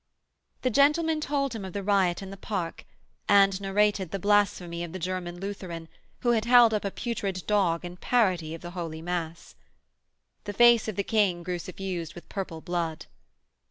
The 0.63 0.71
gentleman 0.71 1.21
told 1.21 1.53
him 1.53 1.63
of 1.63 1.73
the 1.73 1.83
riot 1.83 2.23
in 2.23 2.31
the 2.31 2.35
park, 2.35 2.85
and 3.29 3.61
narrated 3.61 4.09
the 4.09 4.17
blasphemy 4.17 4.83
of 4.83 4.93
the 4.93 4.97
German 4.97 5.39
Lutheran, 5.39 5.87
who 6.21 6.31
had 6.31 6.45
held 6.45 6.73
up 6.73 6.83
a 6.83 6.89
putrid 6.89 7.43
dog 7.45 7.85
in 7.85 7.97
parody 7.97 8.55
of 8.55 8.61
the 8.61 8.71
Holy 8.71 9.03
Mass. 9.03 9.53
The 10.45 10.53
face 10.53 10.87
of 10.87 10.95
the 10.95 11.03
King 11.03 11.43
grew 11.43 11.59
suffused 11.59 12.15
with 12.15 12.27
purple 12.29 12.61
blood. 12.61 13.05